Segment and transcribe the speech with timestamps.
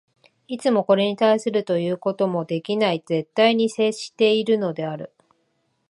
[0.47, 5.13] いつもこれに対するということもできない絶対に接しているのである。